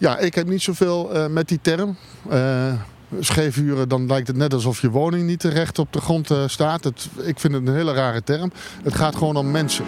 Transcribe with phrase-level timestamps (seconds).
[0.00, 1.96] Ja, ik heb niet zoveel uh, met die term.
[2.32, 2.72] Uh,
[3.20, 6.86] scheefhuren, dan lijkt het net alsof je woning niet recht op de grond uh, staat.
[7.22, 8.52] Ik vind het een hele rare term.
[8.82, 9.84] Het gaat gewoon om mensen.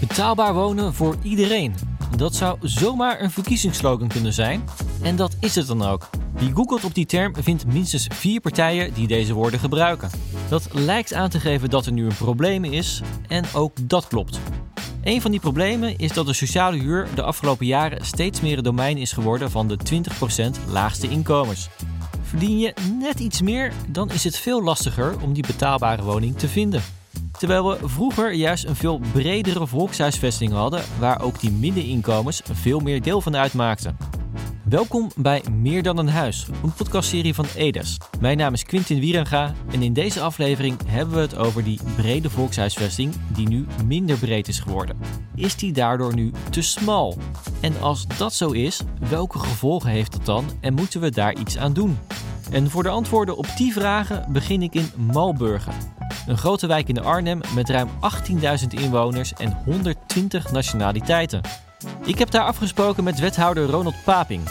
[0.00, 1.74] Betaalbaar wonen voor iedereen.
[2.16, 4.64] Dat zou zomaar een verkiezingsslogan kunnen zijn.
[5.02, 6.10] En dat is het dan ook.
[6.34, 10.10] Wie googelt op die term vindt minstens vier partijen die deze woorden gebruiken.
[10.48, 14.40] Dat lijkt aan te geven dat er nu een probleem is en ook dat klopt.
[15.02, 18.64] Een van die problemen is dat de sociale huur de afgelopen jaren steeds meer een
[18.64, 19.78] domein is geworden van de
[20.66, 21.68] 20% laagste inkomens.
[22.22, 26.48] Verdien je net iets meer, dan is het veel lastiger om die betaalbare woning te
[26.48, 26.82] vinden.
[27.38, 33.02] Terwijl we vroeger juist een veel bredere volkshuisvesting hadden, waar ook die middeninkomens veel meer
[33.02, 34.21] deel van uitmaakten.
[34.72, 37.98] Welkom bij Meer dan een huis, een podcastserie van Edes.
[38.20, 42.30] Mijn naam is Quintin Wierenga en in deze aflevering hebben we het over die brede
[42.30, 44.96] volkshuisvesting die nu minder breed is geworden.
[45.34, 47.16] Is die daardoor nu te smal?
[47.60, 51.58] En als dat zo is, welke gevolgen heeft dat dan en moeten we daar iets
[51.58, 51.98] aan doen?
[52.50, 55.74] En voor de antwoorden op die vragen begin ik in Malburgen.
[56.26, 57.88] Een grote wijk in Arnhem met ruim
[58.30, 61.40] 18.000 inwoners en 120 nationaliteiten.
[62.04, 64.42] Ik heb daar afgesproken met wethouder Ronald Paping.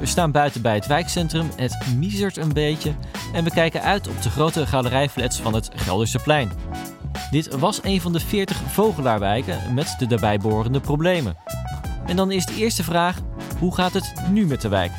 [0.00, 2.94] We staan buiten bij het wijkcentrum, het miezert een beetje
[3.32, 6.50] en we kijken uit op de grote galerijflats van het Gelderse plein.
[7.30, 11.36] Dit was een van de 40 vogelaarwijken met de daarbij behorende problemen.
[12.06, 13.16] En dan is de eerste vraag:
[13.58, 14.92] hoe gaat het nu met de wijk?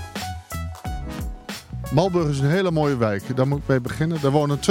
[1.94, 3.36] Malburg is een hele mooie wijk.
[3.36, 4.22] Daar moet ik mee beginnen.
[4.22, 4.66] Daar wonen 20.000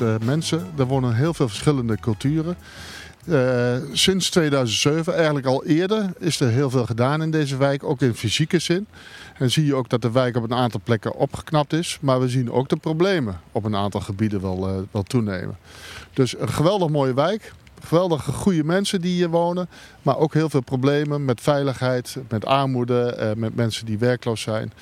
[0.00, 0.66] eh, mensen.
[0.74, 2.56] Daar wonen heel veel verschillende culturen.
[3.24, 8.00] Uh, sinds 2007, eigenlijk al eerder, is er heel veel gedaan in deze wijk, ook
[8.00, 8.86] in fysieke zin.
[9.38, 11.98] En zie je ook dat de wijk op een aantal plekken opgeknapt is.
[12.00, 15.56] Maar we zien ook de problemen op een aantal gebieden wel, uh, wel toenemen.
[16.12, 17.52] Dus een geweldig mooie wijk.
[17.84, 19.68] Geweldige goede mensen die hier wonen.
[20.02, 24.72] Maar ook heel veel problemen met veiligheid, met armoede, uh, met mensen die werkloos zijn.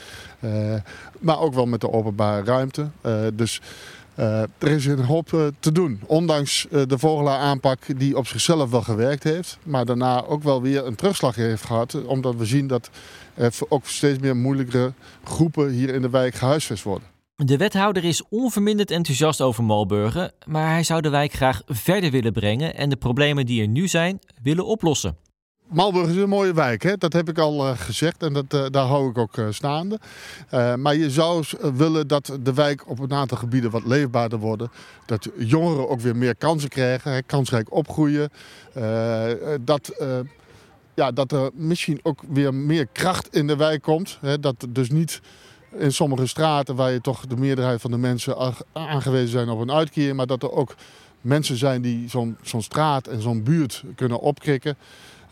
[1.19, 2.89] maar ook wel met de openbare ruimte.
[3.34, 3.61] dus
[4.58, 6.01] er is een hoop uh, te doen.
[6.06, 9.58] Ondanks uh, de vogelaaraanpak die op zichzelf wel gewerkt heeft.
[9.62, 12.05] Maar daarna ook wel weer een terugslag heeft gehad.
[12.05, 12.90] Omdat we zien dat
[13.34, 14.92] er ook steeds meer moeilijkere
[15.24, 17.08] groepen hier in de wijk gehuisvest worden.
[17.45, 20.33] De wethouder is onverminderd enthousiast over Malburgen.
[20.46, 22.74] Maar hij zou de wijk graag verder willen brengen.
[22.74, 25.17] En de problemen die er nu zijn willen oplossen.
[25.68, 26.96] Malburg is een mooie wijk, hè?
[26.96, 29.98] dat heb ik al uh, gezegd en dat, uh, daar hou ik ook uh, staande.
[30.77, 34.62] maar je zou willen dat de wijk op een aantal gebieden wat leefbaarder wordt.
[35.07, 38.30] Dat jongeren ook weer meer kansen krijgen, kansrijk opgroeien.
[39.61, 39.92] dat,
[40.95, 44.18] ja, dat er misschien ook weer meer kracht in de wijk komt.
[44.20, 44.40] Hè?
[44.40, 45.20] Dat dus niet
[45.78, 49.73] in sommige straten waar je toch de meerderheid van de mensen aangewezen zijn op een
[49.73, 50.14] uitkeer.
[50.14, 50.74] Maar dat er ook
[51.20, 54.77] mensen zijn die zo'n zo'n straat en zo'n buurt kunnen opkrikken.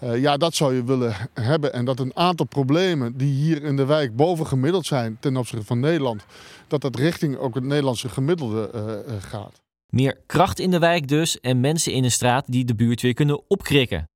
[0.03, 1.73] Uh, ja, dat zou je willen hebben.
[1.73, 5.81] En dat een aantal problemen die hier in de wijk bovengemiddeld zijn ten opzichte van
[5.81, 6.25] Nederland,
[6.69, 9.61] dat dat richting ook het Nederlandse gemiddelde uh, uh, gaat.
[9.87, 13.15] Meer kracht in de wijk dus en mensen in een straat die de buurt weer
[13.15, 14.09] kunnen opkrikken.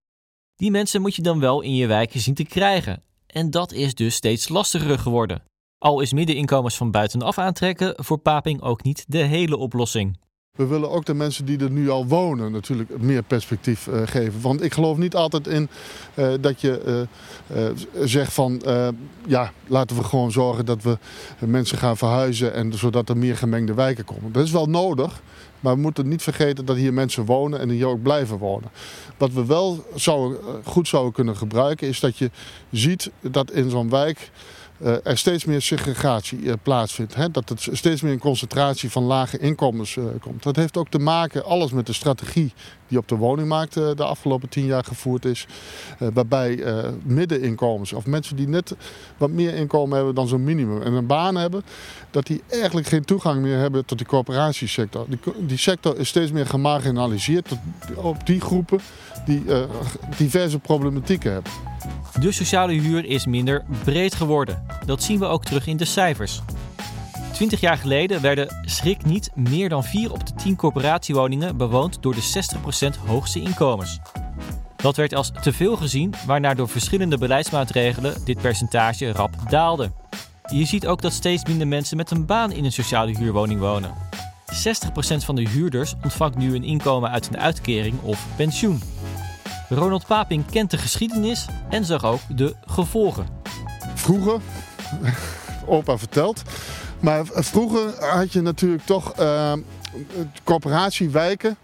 [0.54, 3.02] Die mensen moet je dan wel in je wijk zien te krijgen.
[3.26, 5.42] En dat is dus steeds lastiger geworden.
[5.78, 10.18] Al is middeninkomens van buitenaf aantrekken voor Paping ook niet de hele oplossing.
[10.56, 14.41] We willen ook de mensen die er nu al wonen natuurlijk meer perspectief uh, geven.
[14.41, 15.69] Want ik geloof niet altijd in
[16.15, 17.06] uh, dat je
[17.55, 17.66] uh,
[18.05, 18.62] zegt van
[19.27, 20.99] ja, laten we gewoon zorgen dat we
[21.39, 24.33] mensen gaan verhuizen en zodat er meer gemengde wijken komen.
[24.33, 25.22] Dat is wel nodig.
[25.60, 28.71] Maar we moeten niet vergeten dat hier mensen wonen en hier ook blijven wonen.
[29.16, 32.31] Wat we wel zouden, goed zouden kunnen gebruiken is dat je
[32.71, 34.31] ziet dat in zo'n wijk
[34.82, 37.14] er steeds meer segregatie uh, plaatsvindt.
[37.14, 37.30] Hè?
[37.30, 40.42] Dat het steeds meer een concentratie van lage inkomens uh, komt.
[40.42, 42.52] Dat heeft ook te maken, alles met de strategie
[42.91, 45.47] die op de woningmarkt de afgelopen tien jaar gevoerd is.
[45.99, 46.65] waarbij
[47.03, 48.77] middeninkomens of mensen die net
[49.17, 51.62] wat meer inkomen hebben dan zo'n minimum en een baan hebben,
[52.11, 55.06] dat die eigenlijk geen toegang meer hebben tot die coöperatiesector.
[55.09, 57.51] Die, die sector is steeds meer gemarginaliseerd
[57.95, 58.81] op die groepen
[59.25, 59.43] die
[60.17, 61.53] diverse problematieken hebben.
[62.21, 64.63] De sociale huur is minder breed geworden.
[64.86, 66.43] Dat zien we ook terug in de cijfers.
[67.41, 72.15] 20 jaar geleden werden schrik niet meer dan 4 op de 10 corporatiewoningen bewoond door
[72.15, 72.47] de
[72.97, 73.98] 60% hoogste inkomens.
[74.77, 79.91] Dat werd als te veel gezien, waarna door verschillende beleidsmaatregelen dit percentage rap daalde.
[80.53, 83.95] Je ziet ook dat steeds minder mensen met een baan in een sociale huurwoning wonen.
[84.53, 88.83] 60% van de huurders ontvangt nu een inkomen uit een uitkering of pensioen.
[89.69, 93.27] Ronald Paping kent de geschiedenis en zag ook de gevolgen.
[93.95, 94.41] Vroeger,
[95.66, 96.43] opa vertelt,
[97.00, 99.52] maar vroeger had je natuurlijk toch uh,
[100.44, 101.56] corporatiewijken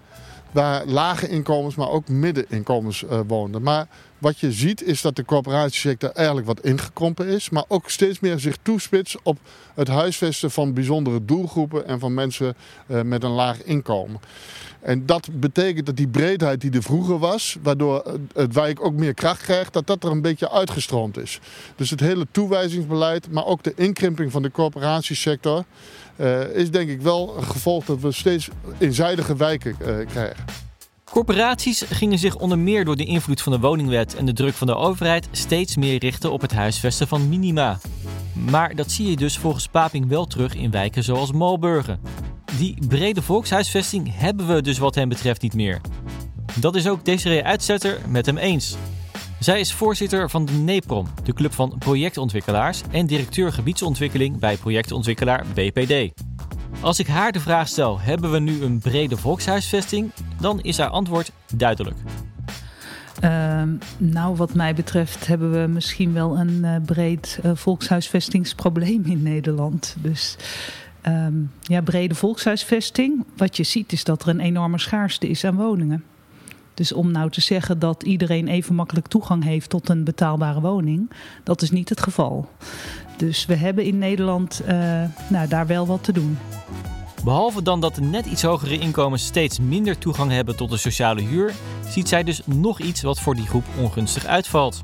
[0.51, 3.63] waar lage inkomens, maar ook middeninkomens uh, woonden.
[3.63, 3.87] Maar
[4.19, 8.39] wat je ziet is dat de corporatiesector eigenlijk wat ingekrompen is, maar ook steeds meer
[8.39, 9.39] zich toespitst op
[9.75, 12.55] het huisvesten van bijzondere doelgroepen en van mensen
[12.87, 14.21] uh, met een laag inkomen.
[14.81, 19.15] En dat betekent dat die breedheid die er vroeger was, waardoor het wijk ook meer
[19.15, 21.41] kracht krijgt, dat dat er een beetje uitgestroomd is.
[21.77, 25.65] Dus het hele toewijzingsbeleid, maar ook de inkrimping van de corporatiesector,
[26.17, 28.49] uh, is denk ik wel een gevolg dat we steeds
[28.79, 30.66] eenzijdige wijken uh, krijgen.
[31.17, 34.67] Corporaties gingen zich onder meer door de invloed van de woningwet en de druk van
[34.67, 37.79] de overheid steeds meer richten op het huisvesten van minima.
[38.51, 42.01] Maar dat zie je dus volgens Paping wel terug in wijken zoals Malburgen.
[42.59, 45.81] Die brede volkshuisvesting hebben we dus wat hem betreft niet meer.
[46.61, 48.77] Dat is ook Desiree Uitzetter met hem eens.
[49.41, 55.47] Zij is voorzitter van de NEPROM, de club van projectontwikkelaars, en directeur gebiedsontwikkeling bij projectontwikkelaar
[55.55, 56.13] BPD.
[56.81, 60.11] Als ik haar de vraag stel: hebben we nu een brede volkshuisvesting?
[60.41, 61.97] Dan is haar antwoord duidelijk.
[63.25, 63.63] Uh,
[63.99, 69.97] nou, wat mij betreft hebben we misschien wel een uh, breed uh, volkshuisvestingsprobleem in Nederland.
[69.99, 70.37] Dus
[71.07, 73.25] um, ja, brede volkshuisvesting.
[73.37, 76.05] Wat je ziet is dat er een enorme schaarste is aan woningen.
[76.75, 81.11] Dus om nou te zeggen dat iedereen even makkelijk toegang heeft tot een betaalbare woning,
[81.45, 82.49] dat is niet het geval.
[83.17, 86.39] Dus we hebben in Nederland uh, nou, daar wel wat te doen.
[87.25, 91.23] Behalve dan dat de net iets hogere inkomens steeds minder toegang hebben tot de sociale
[91.23, 91.55] huur,
[91.89, 94.81] ziet zij dus nog iets wat voor die groep ongunstig uitvalt.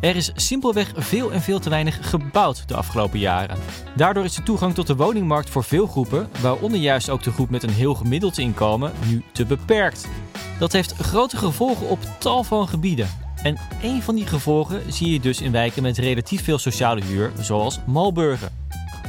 [0.00, 3.58] Er is simpelweg veel en veel te weinig gebouwd de afgelopen jaren.
[3.96, 7.50] Daardoor is de toegang tot de woningmarkt voor veel groepen, waaronder juist ook de groep
[7.50, 10.08] met een heel gemiddeld inkomen, nu te beperkt.
[10.58, 13.25] Dat heeft grote gevolgen op tal van gebieden.
[13.46, 17.32] En een van die gevolgen zie je dus in wijken met relatief veel sociale huur,
[17.40, 18.48] zoals Malburgen.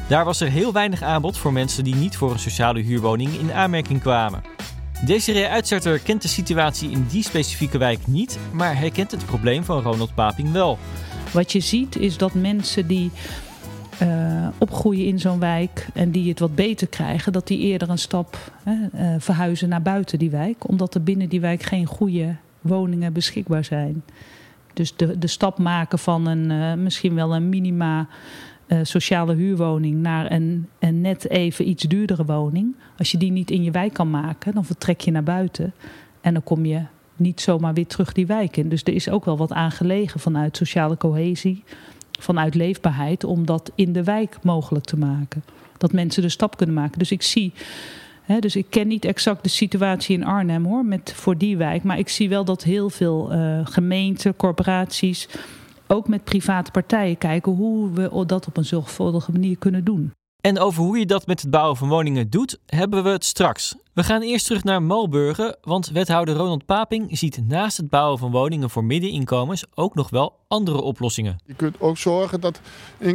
[0.07, 3.53] Daar was er heel weinig aanbod voor mensen die niet voor een sociale huurwoning in
[3.53, 4.41] aanmerking kwamen.
[5.05, 9.81] Desiree Uitzetter kent de situatie in die specifieke wijk niet, maar herkent het probleem van
[9.81, 10.77] Ronald Paping wel.
[11.31, 13.11] Wat je ziet is dat mensen die
[14.01, 17.97] uh, opgroeien in zo'n wijk en die het wat beter krijgen, dat die eerder een
[17.97, 18.37] stap
[18.67, 22.35] uh, verhuizen naar buiten die wijk, omdat er binnen die wijk geen goede
[22.67, 24.03] woningen beschikbaar zijn.
[24.73, 28.07] Dus de, de stap maken van een uh, misschien wel een minima
[28.67, 32.75] uh, sociale huurwoning naar een, een net even iets duurdere woning.
[32.97, 35.73] Als je die niet in je wijk kan maken, dan vertrek je naar buiten.
[36.21, 36.81] En dan kom je
[37.15, 38.69] niet zomaar weer terug die wijk in.
[38.69, 41.63] Dus er is ook wel wat aangelegen vanuit sociale cohesie,
[42.19, 45.43] vanuit leefbaarheid, om dat in de wijk mogelijk te maken.
[45.77, 46.99] Dat mensen de stap kunnen maken.
[46.99, 47.53] Dus ik zie.
[48.27, 51.83] He, dus ik ken niet exact de situatie in Arnhem hoor, met, voor die wijk.
[51.83, 55.29] Maar ik zie wel dat heel veel uh, gemeenten, corporaties
[55.87, 60.11] ook met private partijen kijken hoe we dat op een zorgvuldige manier kunnen doen.
[60.41, 63.75] En over hoe je dat met het bouwen van woningen doet, hebben we het straks.
[63.93, 68.31] We gaan eerst terug naar Malburgen, want wethouder Ronald Paping ziet naast het bouwen van
[68.31, 71.39] woningen voor middeninkomens ook nog wel andere oplossingen.
[71.45, 72.61] Je kunt ook zorgen dat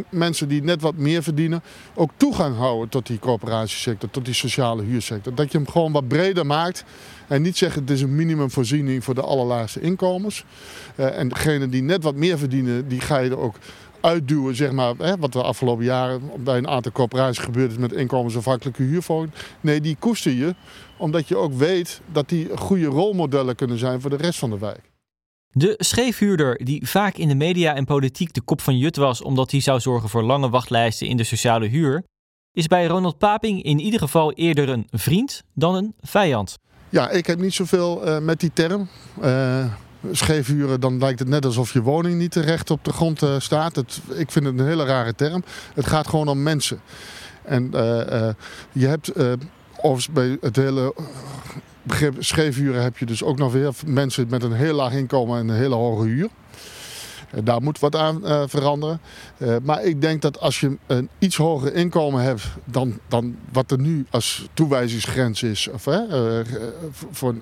[0.09, 1.63] mensen die net wat meer verdienen
[1.95, 5.35] ook toegang houden tot die corporatiesector, tot die sociale huursector.
[5.35, 6.83] Dat je hem gewoon wat breder maakt
[7.27, 10.43] en niet zeggen het is een minimumvoorziening voor de allerlaagste inkomens.
[10.95, 13.55] Uh, en degenen die net wat meer verdienen, die ga je er ook
[14.03, 17.91] uitduwen, zeg maar, hè, wat de afgelopen jaren bij een aantal corporaties gebeurd is met
[17.91, 19.33] inkomensafhankelijke huurwoningen.
[19.61, 20.55] Nee, die koester je,
[20.97, 24.57] omdat je ook weet dat die goede rolmodellen kunnen zijn voor de rest van de
[24.57, 24.91] wijk.
[25.49, 29.51] De scheefhuurder, die vaak in de media en politiek de kop van Jut was omdat
[29.51, 32.03] hij zou zorgen voor lange wachtlijsten in de sociale huur,
[32.51, 36.57] is bij Ronald Paping in ieder geval eerder een vriend dan een vijand.
[36.89, 38.89] Ja, ik heb niet zoveel uh, met die term.
[39.21, 39.73] Uh,
[40.11, 43.75] scheefhuren, dan lijkt het net alsof je woning niet terecht op de grond uh, staat.
[43.75, 45.43] Het, ik vind het een hele rare term.
[45.73, 46.81] Het gaat gewoon om mensen.
[47.43, 47.69] En
[48.71, 49.11] je hebt,
[49.81, 50.93] of bij het hele
[51.83, 55.47] begrip scheefhuren heb je dus ook nog weer mensen met een heel laag inkomen en
[55.47, 56.29] een hele hoge huur.
[57.43, 58.99] Daar moet wat aan veranderen.
[59.63, 63.79] Maar ik denk dat als je een iets hoger inkomen hebt dan, dan wat er
[63.79, 65.99] nu als toewijzingsgrens is, of, uh,
[67.11, 67.35] voor,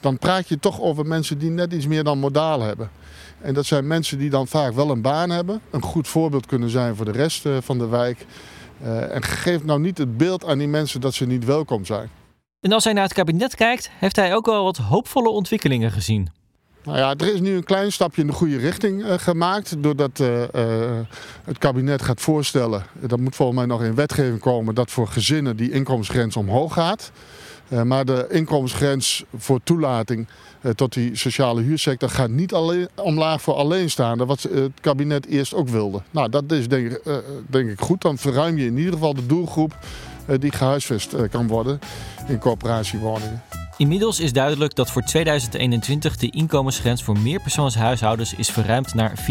[0.00, 2.90] dan praat je toch over mensen die net iets meer dan modaal hebben.
[3.40, 6.70] En dat zijn mensen die dan vaak wel een baan hebben, een goed voorbeeld kunnen
[6.70, 8.26] zijn voor de rest van de wijk.
[9.10, 12.10] en geef nou niet het beeld aan die mensen dat ze niet welkom zijn.
[12.60, 16.28] En als hij naar het kabinet kijkt, heeft hij ook wel wat hoopvolle ontwikkelingen gezien.
[16.84, 19.82] Nou ja, er is nu een klein stapje in de goede richting uh, gemaakt.
[19.82, 20.42] Doordat uh,
[21.44, 25.56] het kabinet gaat voorstellen, dat moet volgens mij nog in wetgeving komen, dat voor gezinnen
[25.56, 27.12] die inkomensgrens omhoog gaat.
[27.84, 30.26] Maar de inkomensgrens voor toelating
[30.74, 35.68] tot die sociale huursector gaat niet alleen, omlaag voor alleenstaanden, wat het kabinet eerst ook
[35.68, 36.02] wilde.
[36.10, 38.00] Nou, dat is denk ik, denk ik goed.
[38.00, 39.76] Dan verruim je in ieder geval de doelgroep
[40.38, 41.78] die gehuisvest kan worden
[42.28, 43.42] in coöperatiewoningen.
[43.76, 49.24] Inmiddels is duidelijk dat voor 2021 de inkomensgrens voor meerpersoonshuishoudens is verruimd naar 44.665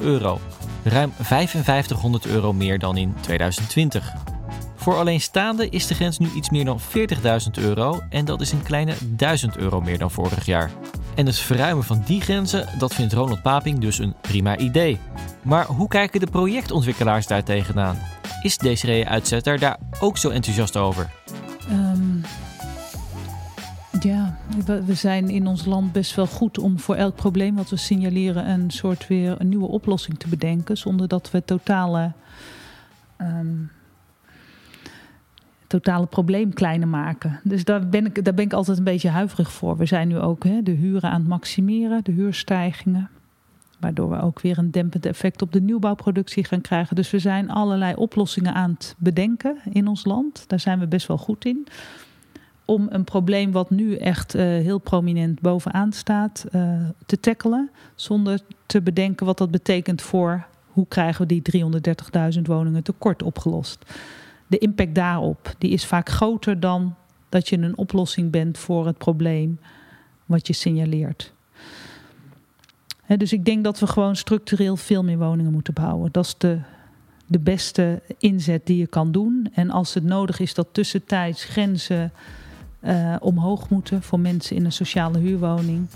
[0.00, 0.40] euro.
[0.84, 4.31] Ruim 5500 euro meer dan in 2020.
[4.82, 6.84] Voor alleenstaanden is de grens nu iets meer dan 40.000
[7.58, 10.70] euro en dat is een kleine 1000 euro meer dan vorig jaar.
[11.14, 14.98] En het verruimen van die grenzen, dat vindt Ronald Paping dus een prima idee.
[15.42, 17.98] Maar hoe kijken de projectontwikkelaars daar tegenaan?
[18.42, 21.10] Is Desiree Uitzetter daar ook zo enthousiast over?
[21.70, 22.22] Um,
[24.00, 27.76] ja, we zijn in ons land best wel goed om voor elk probleem wat we
[27.76, 32.12] signaleren een soort weer een nieuwe oplossing te bedenken, zonder dat we totale,
[33.18, 33.70] um,
[35.72, 37.40] totale probleem kleiner maken.
[37.42, 39.76] Dus daar ben, ik, daar ben ik altijd een beetje huiverig voor.
[39.76, 43.08] We zijn nu ook hè, de huren aan het maximeren, de huurstijgingen.
[43.80, 46.96] Waardoor we ook weer een dempend effect op de nieuwbouwproductie gaan krijgen.
[46.96, 50.44] Dus we zijn allerlei oplossingen aan het bedenken in ons land.
[50.46, 51.66] Daar zijn we best wel goed in.
[52.64, 56.72] Om een probleem wat nu echt uh, heel prominent bovenaan staat uh,
[57.06, 57.70] te tackelen.
[57.94, 61.64] Zonder te bedenken wat dat betekent voor hoe krijgen we die
[62.36, 63.84] 330.000 woningen tekort opgelost.
[64.52, 66.94] De impact daarop die is vaak groter dan
[67.28, 69.60] dat je een oplossing bent voor het probleem
[70.26, 71.32] wat je signaleert
[73.16, 76.12] dus ik denk dat we gewoon structureel veel meer woningen moeten bouwen.
[76.12, 76.58] Dat is de,
[77.26, 79.48] de beste inzet die je kan doen.
[79.54, 82.12] En als het nodig is dat tussentijds grenzen
[82.80, 85.86] uh, omhoog moeten voor mensen in een sociale huurwoning,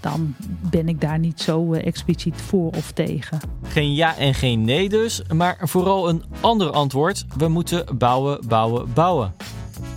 [0.00, 0.34] dan
[0.70, 3.38] ben ik daar niet zo uh, expliciet voor of tegen.
[3.62, 7.24] Geen ja en geen nee dus, maar vooral een ander antwoord.
[7.36, 9.34] We moeten bouwen, bouwen, bouwen.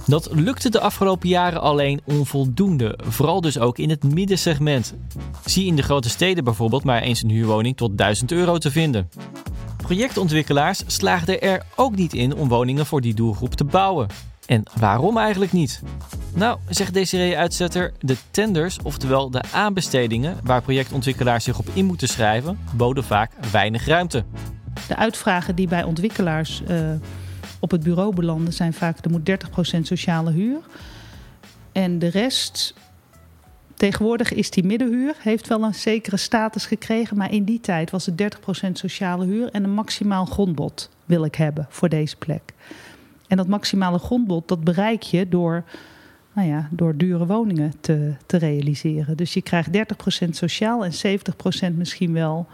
[0.05, 4.93] Dat lukte de afgelopen jaren alleen onvoldoende, vooral dus ook in het middensegment.
[5.45, 9.09] Zie in de grote steden bijvoorbeeld maar eens een huurwoning tot 1000 euro te vinden.
[9.77, 14.07] Projectontwikkelaars slaagden er ook niet in om woningen voor die doelgroep te bouwen.
[14.51, 15.81] En waarom eigenlijk niet?
[16.33, 22.07] Nou, zegt Desiree Uitzetter, de tenders, oftewel de aanbestedingen waar projectontwikkelaars zich op in moeten
[22.07, 24.23] schrijven, boden vaak weinig ruimte.
[24.87, 26.91] De uitvragen die bij ontwikkelaars uh,
[27.59, 29.29] op het bureau belanden, zijn vaak er moet
[29.77, 30.59] 30% sociale huur.
[31.71, 32.73] En de rest,
[33.75, 37.17] tegenwoordig is die middenhuur, heeft wel een zekere status gekregen.
[37.17, 41.35] Maar in die tijd was het 30% sociale huur en een maximaal grondbod wil ik
[41.35, 42.50] hebben voor deze plek.
[43.31, 45.63] En dat maximale grondbod, dat bereik je door,
[46.33, 49.17] nou ja, door dure woningen te, te realiseren.
[49.17, 49.69] Dus je krijgt
[50.25, 51.19] 30% sociaal en
[51.71, 52.47] 70% misschien wel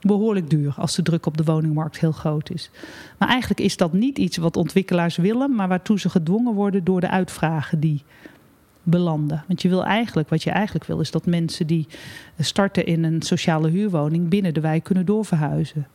[0.00, 2.70] behoorlijk duur als de druk op de woningmarkt heel groot is.
[3.18, 7.00] Maar eigenlijk is dat niet iets wat ontwikkelaars willen, maar waartoe ze gedwongen worden door
[7.00, 8.02] de uitvragen die
[8.82, 9.44] belanden.
[9.46, 11.86] Want je wil eigenlijk, wat je eigenlijk wil, is dat mensen die
[12.38, 15.86] starten in een sociale huurwoning binnen de wijk kunnen doorverhuizen.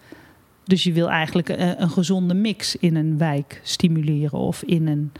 [0.63, 5.11] Dus je wil eigenlijk een, een gezonde mix in een wijk stimuleren of in een,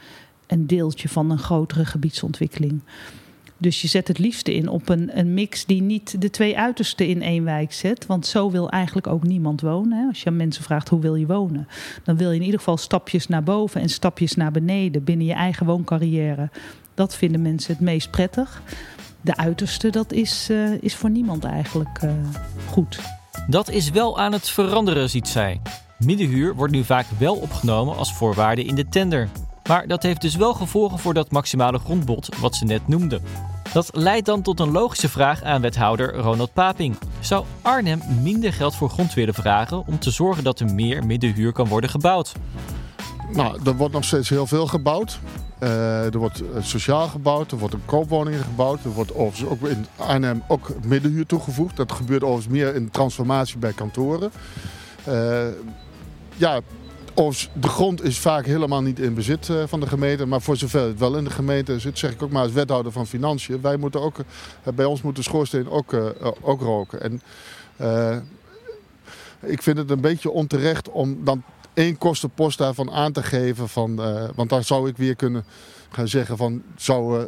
[0.48, 2.82] een deeltje van een grotere gebiedsontwikkeling.
[3.58, 7.08] Dus je zet het liefste in op een, een mix die niet de twee uitersten
[7.08, 8.06] in één wijk zet.
[8.06, 10.08] Want zo wil eigenlijk ook niemand wonen.
[10.08, 11.68] Als je aan mensen vraagt hoe wil je wonen,
[12.04, 15.34] dan wil je in ieder geval stapjes naar boven en stapjes naar beneden binnen je
[15.34, 16.50] eigen wooncarrière.
[16.94, 18.62] Dat vinden mensen het meest prettig.
[19.22, 22.12] De uiterste, dat is, uh, is voor niemand eigenlijk uh,
[22.66, 23.00] goed.
[23.48, 25.62] Dat is wel aan het veranderen, ziet zij.
[25.98, 29.30] Middenhuur wordt nu vaak wel opgenomen als voorwaarde in de tender.
[29.68, 33.22] Maar dat heeft dus wel gevolgen voor dat maximale grondbod wat ze net noemde.
[33.74, 36.98] Dat leidt dan tot een logische vraag aan wethouder Ronald Paping.
[37.20, 41.52] Zou Arnhem minder geld voor grond willen vragen om te zorgen dat er meer middenhuur
[41.52, 42.34] kan worden gebouwd?
[43.34, 45.20] Nou, er wordt nog steeds heel veel gebouwd.
[45.64, 48.84] Uh, er wordt eh, sociaal gebouwd, er wordt een koopwoningen gebouwd.
[48.84, 51.76] Er wordt overigens ook in Arnhem ook middenhuur toegevoegd.
[51.76, 54.32] Dat gebeurt overigens meer in transformatie bij kantoren.
[55.08, 55.48] Uh,
[56.36, 56.62] ja,
[57.54, 60.26] de grond is vaak helemaal niet in bezit eh, van de gemeente.
[60.26, 62.92] Maar voor zover het wel in de gemeente zit, zeg ik ook maar als wethouder
[62.92, 63.62] van Financiën.
[63.62, 64.18] Wij moeten ook,
[64.64, 65.96] eh, bij ons moet de schoorsteen ook,
[66.42, 67.02] ook roken.
[67.02, 67.22] En
[69.40, 73.70] ik vind het een beetje onterecht om dan één kostenpost daarvan aan te geven.
[73.70, 73.96] Van,
[74.36, 75.46] want daar zou ik weer kunnen
[75.90, 76.64] gaan zeggen van...
[76.76, 77.26] Zou,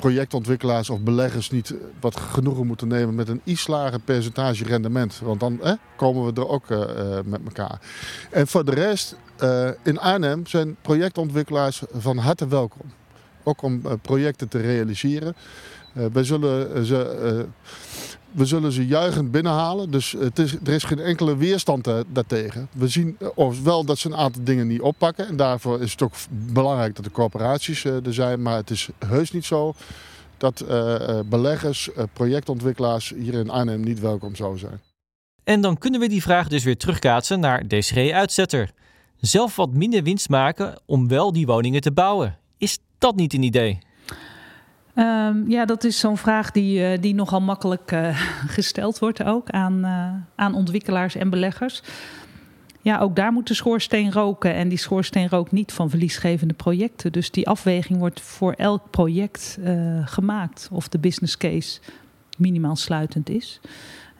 [0.00, 5.18] projectontwikkelaars of beleggers niet wat genoegen moeten nemen met een iets lager percentage rendement.
[5.18, 5.60] Want dan
[5.96, 6.78] komen we er ook uh,
[7.24, 7.80] met elkaar.
[8.30, 9.16] En voor de rest,
[9.82, 12.92] in Arnhem zijn projectontwikkelaars van harte welkom.
[13.42, 15.36] Ook om projecten te realiseren.
[15.92, 17.46] wij zullen ze
[18.32, 19.90] we zullen ze juichend binnenhalen.
[19.90, 22.68] Dus het is, er is geen enkele weerstand daartegen.
[22.72, 23.16] We zien
[23.62, 25.26] wel dat ze een aantal dingen niet oppakken.
[25.26, 28.42] En daarvoor is het ook belangrijk dat de corporaties eh, er zijn.
[28.42, 29.74] Maar het is heus niet zo
[30.36, 30.64] dat
[31.26, 34.80] beleggers, projectontwikkelaars hier in Arnhem niet welkom zouden zijn.
[35.44, 38.70] En dan kunnen we die vraag dus weer terugkaatsen naar DCG Uitzetter.
[39.16, 42.38] Zelf wat minder winst maken om wel die woningen te bouwen.
[42.58, 43.78] Is dat niet een idee?
[44.94, 48.20] Um, ja, dat is zo'n vraag die, uh, die nogal makkelijk uh,
[48.56, 51.82] gesteld wordt ook aan, uh, aan ontwikkelaars en beleggers.
[52.82, 54.54] Ja, ook daar moet de schoorsteen roken.
[54.54, 57.12] En die schoorsteen rookt niet van verliesgevende projecten.
[57.12, 59.58] Dus die afweging wordt voor elk project
[60.04, 60.68] gemaakt.
[60.72, 61.80] Of de business case
[62.38, 63.60] minimaal sluitend is.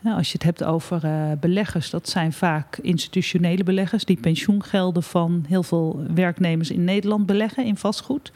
[0.05, 1.01] als je het hebt over
[1.41, 7.65] beleggers, dat zijn vaak institutionele beleggers die pensioengelden van heel veel werknemers in Nederland beleggen
[7.65, 8.33] in vastgoed.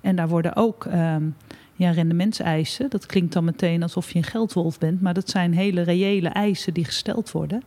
[0.00, 1.34] En daar worden ook um,
[1.78, 2.90] ja, rendementseisen.
[2.90, 6.74] Dat klinkt dan meteen alsof je een geldwolf bent, maar dat zijn hele reële eisen
[6.74, 7.62] die gesteld worden.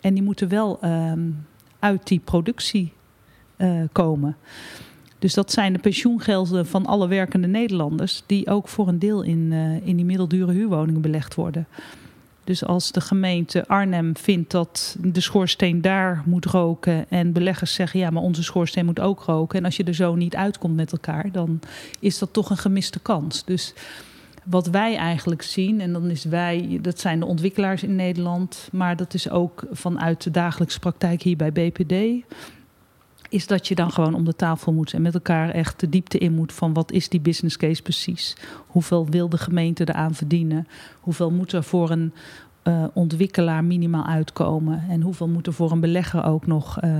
[0.00, 1.46] En die moeten wel um,
[1.78, 2.92] uit die productie
[3.56, 4.36] uh, komen.
[5.18, 9.50] Dus dat zijn de pensioengelden van alle werkende Nederlanders, die ook voor een deel in,
[9.52, 11.66] uh, in die middeldure huurwoningen belegd worden.
[12.46, 18.00] Dus als de gemeente Arnhem vindt dat de schoorsteen daar moet roken en beleggers zeggen
[18.00, 19.58] ja, maar onze schoorsteen moet ook roken.
[19.58, 21.60] En als je er zo niet uitkomt met elkaar, dan
[22.00, 23.44] is dat toch een gemiste kans.
[23.44, 23.74] Dus
[24.44, 28.96] wat wij eigenlijk zien, en dan is wij, dat zijn de ontwikkelaars in Nederland, maar
[28.96, 32.24] dat is ook vanuit de dagelijkse praktijk hier bij BPD
[33.28, 36.18] is dat je dan gewoon om de tafel moet en met elkaar echt de diepte
[36.18, 38.36] in moet van wat is die business case precies?
[38.66, 40.68] Hoeveel wil de gemeente eraan verdienen?
[41.00, 42.12] Hoeveel moet er voor een
[42.64, 44.84] uh, ontwikkelaar minimaal uitkomen?
[44.88, 46.90] En hoeveel moet er voor een belegger ook nog uh,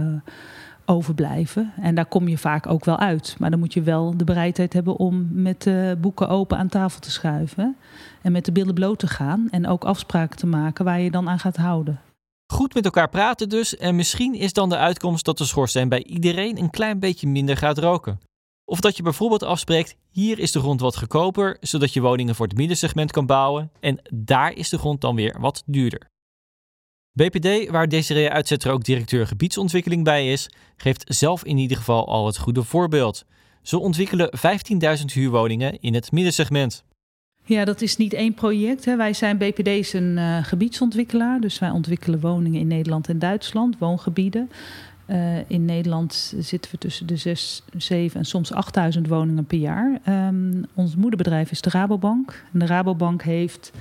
[0.84, 1.72] overblijven?
[1.80, 3.36] En daar kom je vaak ook wel uit.
[3.38, 7.00] Maar dan moet je wel de bereidheid hebben om met de boeken open aan tafel
[7.00, 7.76] te schuiven.
[8.22, 9.48] En met de billen bloot te gaan.
[9.50, 12.00] En ook afspraken te maken waar je dan aan gaat houden.
[12.52, 16.04] Goed met elkaar praten dus en misschien is dan de uitkomst dat de schoorsteen bij
[16.04, 18.20] iedereen een klein beetje minder gaat roken.
[18.64, 22.46] Of dat je bijvoorbeeld afspreekt, hier is de grond wat goedkoper, zodat je woningen voor
[22.46, 26.06] het middensegment kan bouwen en daar is de grond dan weer wat duurder.
[27.12, 32.26] BPD, waar Desiree Uitzetter ook directeur gebiedsontwikkeling bij is, geeft zelf in ieder geval al
[32.26, 33.24] het goede voorbeeld.
[33.62, 34.30] Ze ontwikkelen
[34.98, 36.84] 15.000 huurwoningen in het middensegment.
[37.48, 38.84] Ja, dat is niet één project.
[38.84, 38.96] Hè.
[38.96, 41.40] Wij zijn BPD een uh, gebiedsontwikkelaar.
[41.40, 44.50] Dus wij ontwikkelen woningen in Nederland en Duitsland, woongebieden.
[45.06, 50.00] Uh, in Nederland zitten we tussen de 6, 7 en soms 8000 woningen per jaar.
[50.08, 52.44] Um, ons moederbedrijf is de Rabobank.
[52.52, 53.72] En de Rabobank heeft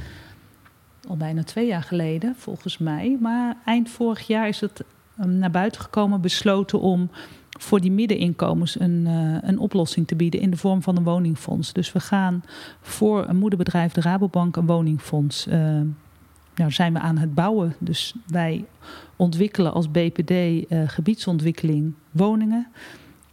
[1.07, 4.83] al bijna twee jaar geleden, volgens mij, maar eind vorig jaar is het
[5.21, 7.09] um, naar buiten gekomen, besloten om
[7.57, 11.73] voor die middeninkomens een, uh, een oplossing te bieden in de vorm van een woningfonds.
[11.73, 12.43] Dus we gaan
[12.81, 15.47] voor een moederbedrijf, de Rabobank, een woningfonds.
[15.47, 15.81] Uh,
[16.55, 17.75] nou, zijn we aan het bouwen.
[17.79, 18.65] Dus wij
[19.15, 22.67] ontwikkelen als BPD eh, gebiedsontwikkeling woningen.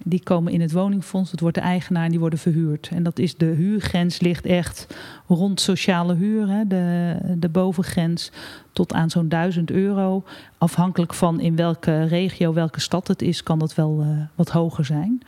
[0.04, 1.30] Die komen in het woningfonds.
[1.30, 2.88] Het wordt de eigenaar en die worden verhuurd.
[2.92, 4.86] En dat is de huurgrens ligt echt
[5.26, 6.48] rond sociale huur.
[6.48, 8.32] Hè, de, de bovengrens
[8.72, 10.24] tot aan zo'n 1000 euro.
[10.58, 14.84] Afhankelijk van in welke regio, welke stad het is, kan dat wel uh, wat hoger
[14.84, 15.22] zijn.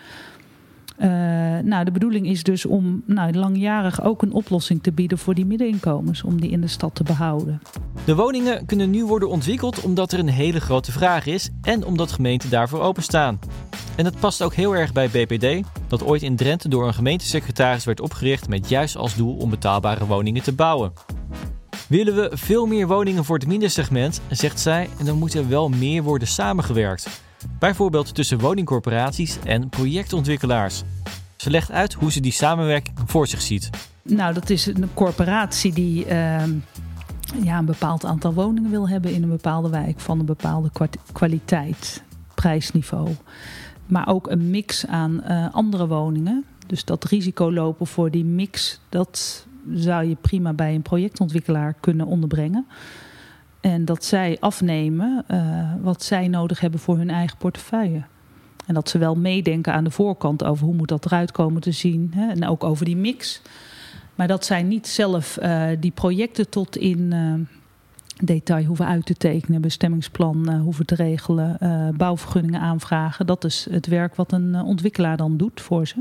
[0.99, 1.09] Uh,
[1.63, 5.47] nou, de bedoeling is dus om nou, langjarig ook een oplossing te bieden voor die
[5.47, 7.61] middeninkomens, om die in de stad te behouden.
[8.05, 12.13] De woningen kunnen nu worden ontwikkeld omdat er een hele grote vraag is en omdat
[12.13, 13.39] gemeenten daarvoor openstaan.
[13.97, 17.85] En het past ook heel erg bij BPD, dat ooit in Drenthe door een gemeentesecretaris
[17.85, 20.93] werd opgericht met juist als doel om betaalbare woningen te bouwen.
[21.89, 26.03] Willen we veel meer woningen voor het middensegment, zegt zij, dan moet er wel meer
[26.03, 27.23] worden samengewerkt.
[27.59, 30.83] Bijvoorbeeld tussen woningcorporaties en projectontwikkelaars.
[31.37, 33.71] Ze legt uit hoe ze die samenwerking voor zich ziet.
[34.03, 36.11] Nou, dat is een corporatie die uh,
[37.43, 40.71] ja, een bepaald aantal woningen wil hebben in een bepaalde wijk van een bepaalde
[41.13, 42.03] kwaliteit,
[42.35, 43.09] prijsniveau.
[43.87, 46.45] Maar ook een mix aan uh, andere woningen.
[46.67, 52.07] Dus dat risico lopen voor die mix, dat zou je prima bij een projectontwikkelaar kunnen
[52.07, 52.67] onderbrengen.
[53.64, 58.03] En dat zij afnemen uh, wat zij nodig hebben voor hun eigen portefeuille.
[58.66, 61.72] En dat ze wel meedenken aan de voorkant over hoe moet dat eruit komen te
[61.72, 62.12] zien.
[62.14, 62.31] Hè?
[62.31, 63.42] En ook over die mix.
[64.14, 67.35] Maar dat zij niet zelf uh, die projecten tot in uh,
[68.24, 71.59] detail hoeven uit te tekenen, bestemmingsplan hoeven te regelen,
[71.96, 73.27] bouwvergunningen aanvragen.
[73.27, 75.96] Dat is het werk wat een ontwikkelaar dan doet voor ze.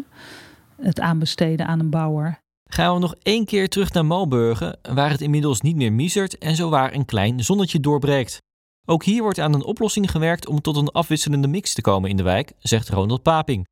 [0.82, 2.43] Het aanbesteden aan een bouwer.
[2.63, 6.56] Gaan we nog één keer terug naar Malburgen, waar het inmiddels niet meer misert en
[6.56, 8.38] zo waar een klein zonnetje doorbreekt.
[8.86, 12.17] Ook hier wordt aan een oplossing gewerkt om tot een afwisselende mix te komen in
[12.17, 13.65] de wijk, zegt Ronald Paping.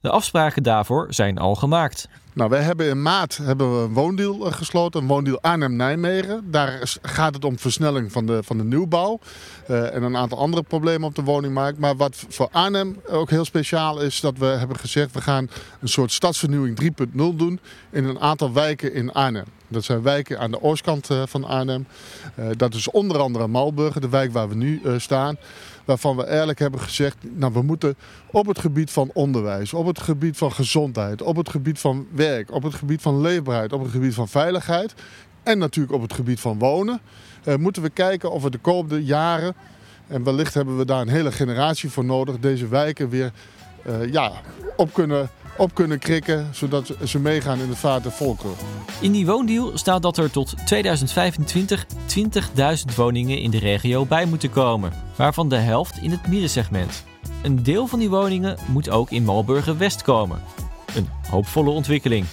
[0.00, 2.08] De afspraken daarvoor zijn al gemaakt.
[2.32, 6.50] Nou, wij hebben in maart hebben we een woondeal eh, gesloten, een woondeal Arnhem-Nijmegen.
[6.50, 9.18] Daar gaat het om versnelling van de, van de nieuwbouw
[9.70, 11.78] uh, en een aantal andere problemen op de woningmarkt.
[11.78, 15.88] Maar wat voor Arnhem ook heel speciaal is, dat we hebben gezegd we gaan een
[15.88, 17.60] soort stadsvernieuwing 3.0 doen
[17.90, 19.46] in een aantal wijken in Arnhem.
[19.68, 21.86] Dat zijn wijken aan de oostkant uh, van Arnhem.
[22.56, 25.36] dat is onder andere Malburgen, de wijk waar we nu staan
[25.90, 27.96] waarvan we eigenlijk hebben gezegd, nou we moeten
[28.30, 32.52] op het gebied van onderwijs, op het gebied van gezondheid, op het gebied van werk,
[32.52, 34.94] op het gebied van leefbaarheid, op het gebied van veiligheid
[35.42, 37.00] en natuurlijk op het gebied van wonen,
[37.44, 39.54] eh, moeten we kijken of we de komende jaren,
[40.06, 43.32] en wellicht hebben we daar een hele generatie voor nodig, deze wijken weer
[43.86, 44.32] uh, ja,
[44.76, 48.56] op kunnen op kunnen krikken, zodat ze meegaan in het vaart der volkeren.
[49.00, 51.86] In die woondeal staat dat er tot 2025
[52.88, 57.04] 20.000 woningen in de regio bij moeten komen, waarvan de helft in het middensegment.
[57.42, 60.42] Een deel van die woningen moet ook in Malburgen West komen.
[60.94, 62.26] Een hoopvolle ontwikkeling.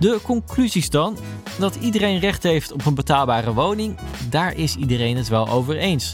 [0.00, 1.16] De conclusies dan?
[1.58, 3.96] Dat iedereen recht heeft op een betaalbare woning,
[4.30, 6.12] daar is iedereen het wel over eens.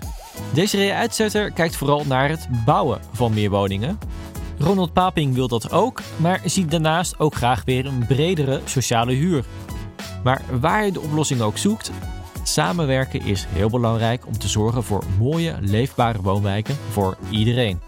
[0.52, 3.98] Deze Uitzetter kijkt vooral naar het bouwen van meer woningen,
[4.64, 9.44] Ronald Paping wil dat ook, maar ziet daarnaast ook graag weer een bredere sociale huur.
[10.22, 11.90] Maar waar je de oplossing ook zoekt,
[12.42, 17.80] samenwerken is heel belangrijk om te zorgen voor mooie, leefbare woonwijken voor iedereen.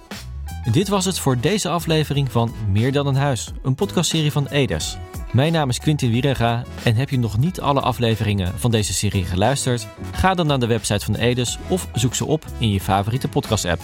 [0.72, 4.98] Dit was het voor deze aflevering van Meer dan een huis, een podcastserie van Edes.
[5.32, 9.24] Mijn naam is Quintin Wierega en heb je nog niet alle afleveringen van deze serie
[9.24, 9.86] geluisterd?
[10.12, 13.80] Ga dan naar de website van Edes of zoek ze op in je favoriete podcast-app.